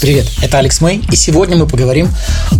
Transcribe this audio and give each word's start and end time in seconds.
Привет, 0.00 0.30
это 0.42 0.58
Алекс 0.58 0.80
Мэй, 0.80 1.02
и 1.10 1.16
сегодня 1.16 1.56
мы 1.56 1.66
поговорим 1.66 2.08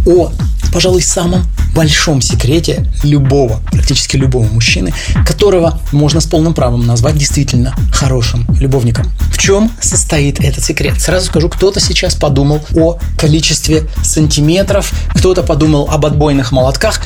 о, 0.06 0.32
пожалуй, 0.72 1.02
самом 1.02 1.46
большом 1.72 2.20
секрете 2.20 2.84
любого, 3.04 3.60
практически 3.70 4.16
любого 4.16 4.44
мужчины, 4.48 4.92
которого 5.24 5.80
можно 5.92 6.20
с 6.20 6.26
полным 6.26 6.52
правом 6.52 6.84
назвать 6.84 7.16
действительно 7.16 7.76
хорошим 7.92 8.44
любовником. 8.58 9.06
В 9.32 9.38
чем 9.38 9.70
состоит 9.80 10.40
этот 10.40 10.64
секрет? 10.64 11.00
Сразу 11.00 11.26
скажу, 11.26 11.48
кто-то 11.48 11.78
сейчас 11.78 12.16
подумал 12.16 12.60
о 12.74 12.98
количестве 13.16 13.88
сантиметров, 14.02 14.92
кто-то 15.14 15.44
подумал 15.44 15.88
об 15.92 16.06
отбойных 16.06 16.50
молотках. 16.50 17.02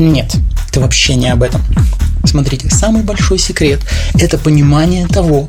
Нет, 0.00 0.34
это 0.68 0.80
вообще 0.80 1.14
не 1.14 1.28
об 1.28 1.44
этом. 1.44 1.62
Смотрите, 2.24 2.68
самый 2.70 3.02
большой 3.02 3.38
секрет– 3.38 3.80
это 4.14 4.36
понимание 4.36 5.06
того, 5.06 5.48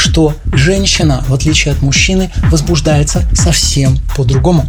что 0.00 0.34
женщина, 0.52 1.22
в 1.28 1.34
отличие 1.34 1.72
от 1.72 1.82
мужчины, 1.82 2.30
возбуждается 2.50 3.28
совсем 3.34 3.98
по-другому. 4.16 4.66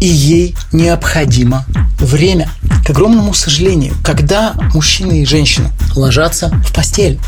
И 0.00 0.06
ей 0.06 0.56
необходимо 0.72 1.66
время. 2.00 2.48
К 2.84 2.90
огромному 2.90 3.34
сожалению, 3.34 3.94
когда 4.02 4.54
мужчина 4.72 5.12
и 5.12 5.26
женщина 5.26 5.72
ложатся 5.94 6.48
в 6.64 6.72
постель, 6.72 7.18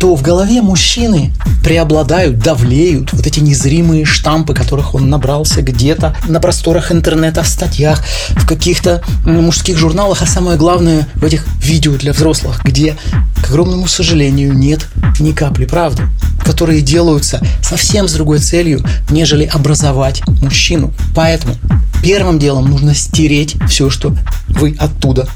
то 0.00 0.14
в 0.14 0.22
голове 0.22 0.62
мужчины 0.62 1.32
преобладают, 1.62 2.38
давлеют 2.38 3.12
вот 3.12 3.26
эти 3.26 3.40
незримые 3.40 4.04
штампы, 4.04 4.54
которых 4.54 4.94
он 4.94 5.10
набрался 5.10 5.60
где-то 5.60 6.16
на 6.28 6.40
просторах 6.40 6.92
интернета, 6.92 7.42
в 7.42 7.48
статьях, 7.48 8.02
в 8.30 8.46
каких-то 8.46 9.02
мужских 9.24 9.76
журналах, 9.76 10.22
а 10.22 10.26
самое 10.26 10.56
главное 10.56 11.06
в 11.16 11.24
этих 11.24 11.46
видео 11.62 11.96
для 11.96 12.12
взрослых, 12.12 12.60
где, 12.64 12.96
к 13.42 13.50
огромному 13.50 13.86
сожалению, 13.88 14.54
нет 14.54 14.86
ни 15.18 15.32
капли 15.32 15.64
правды, 15.64 16.04
которые 16.48 16.80
делаются 16.80 17.42
совсем 17.60 18.08
с 18.08 18.14
другой 18.14 18.38
целью, 18.38 18.82
нежели 19.10 19.44
образовать 19.44 20.26
мужчину. 20.40 20.94
Поэтому 21.14 21.56
первым 22.02 22.38
делом 22.38 22.70
нужно 22.70 22.94
стереть 22.94 23.56
все, 23.68 23.90
что 23.90 24.16
вы 24.48 24.74
оттуда 24.78 25.28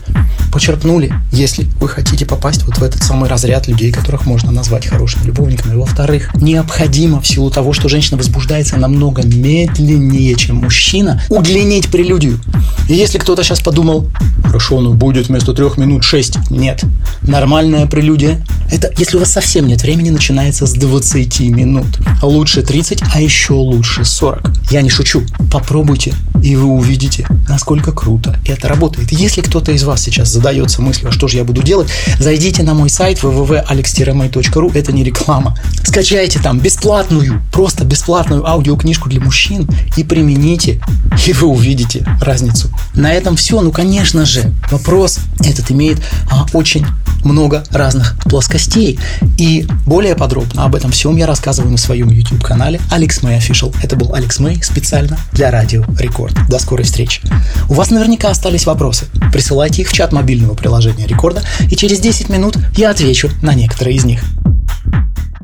почерпнули, 0.50 1.12
если 1.30 1.64
вы 1.80 1.88
хотите 1.88 2.24
попасть 2.24 2.62
вот 2.62 2.78
в 2.78 2.82
этот 2.82 3.02
самый 3.02 3.28
разряд 3.28 3.68
людей, 3.68 3.92
которых 3.92 4.24
можно 4.24 4.50
назвать 4.52 4.86
хорошими 4.86 5.24
любовниками. 5.24 5.74
Во-вторых, 5.74 6.30
необходимо 6.34 7.20
в 7.20 7.26
силу 7.26 7.50
того, 7.50 7.74
что 7.74 7.90
женщина 7.90 8.16
возбуждается 8.16 8.78
намного 8.78 9.22
медленнее, 9.22 10.34
чем 10.36 10.56
мужчина, 10.56 11.22
удлинить 11.28 11.88
прелюдию. 11.88 12.40
И 12.88 12.94
если 12.94 13.18
кто-то 13.18 13.44
сейчас 13.44 13.60
подумал, 13.60 14.08
хорошо, 14.42 14.80
ну 14.80 14.94
будет 14.94 15.28
вместо 15.28 15.52
трех 15.52 15.76
минут 15.76 16.04
шесть. 16.04 16.38
Нет. 16.48 16.82
Нормальная 17.20 17.86
прелюдия– 17.86 18.42
это 18.72 18.90
если 18.96 19.18
у 19.18 19.20
вас 19.20 19.30
совсем 19.30 19.66
нет 19.66 19.82
времени, 19.82 20.08
начинается 20.08 20.66
с 20.66 20.72
20 20.72 21.40
минут. 21.40 21.86
Лучше 22.22 22.62
30, 22.62 23.02
а 23.12 23.20
еще 23.20 23.52
лучше 23.52 24.04
40. 24.04 24.50
Я 24.70 24.80
не 24.80 24.88
шучу. 24.88 25.22
Попробуйте, 25.50 26.14
и 26.42 26.56
вы 26.56 26.68
увидите, 26.68 27.26
насколько 27.48 27.92
круто 27.92 28.34
это 28.46 28.68
работает. 28.68 29.12
Если 29.12 29.42
кто-то 29.42 29.72
из 29.72 29.84
вас 29.84 30.00
сейчас 30.00 30.30
задается 30.30 30.80
мыслью, 30.80 31.10
а 31.10 31.12
что 31.12 31.28
же 31.28 31.36
я 31.36 31.44
буду 31.44 31.62
делать, 31.62 31.90
зайдите 32.18 32.62
на 32.62 32.72
мой 32.72 32.88
сайт 32.88 33.18
www.alex-may.ru, 33.22 34.72
это 34.74 34.92
не 34.92 35.04
реклама. 35.04 35.54
Скачайте 35.84 36.38
там 36.38 36.58
бесплатную, 36.58 37.42
просто 37.52 37.84
бесплатную 37.84 38.48
аудиокнижку 38.48 39.10
для 39.10 39.20
мужчин 39.20 39.68
и 39.98 40.02
примените, 40.02 40.80
и 41.26 41.32
вы 41.34 41.46
увидите 41.46 42.06
разницу. 42.22 42.70
На 42.94 43.12
этом 43.12 43.36
все. 43.36 43.60
Ну, 43.60 43.70
конечно 43.70 44.24
же, 44.24 44.50
вопрос 44.70 45.18
этот 45.40 45.70
имеет 45.70 45.98
а, 46.30 46.46
очень 46.54 46.86
много 47.24 47.64
разных 47.70 48.16
плоскостей. 48.24 48.98
И 49.38 49.66
более 49.86 50.14
подробно 50.14 50.64
об 50.64 50.74
этом 50.74 50.90
всем 50.90 51.16
я 51.16 51.26
рассказываю 51.26 51.70
на 51.70 51.78
своем 51.78 52.10
YouTube-канале 52.10 52.80
Alex 52.90 53.22
May 53.22 53.38
Official. 53.38 53.74
Это 53.82 53.96
был 53.96 54.14
Алекс 54.14 54.38
Мэй 54.38 54.62
специально 54.62 55.18
для 55.32 55.50
Радио 55.50 55.84
Рекорд. 55.98 56.34
До 56.48 56.58
скорой 56.58 56.84
встречи. 56.84 57.22
У 57.68 57.74
вас 57.74 57.90
наверняка 57.90 58.30
остались 58.30 58.66
вопросы. 58.66 59.06
Присылайте 59.32 59.82
их 59.82 59.88
в 59.88 59.92
чат 59.92 60.12
мобильного 60.12 60.54
приложения 60.54 61.06
Рекорда, 61.06 61.42
и 61.70 61.76
через 61.76 62.00
10 62.00 62.28
минут 62.28 62.56
я 62.76 62.90
отвечу 62.90 63.30
на 63.42 63.54
некоторые 63.54 63.96
из 63.96 64.04
них. 64.04 64.22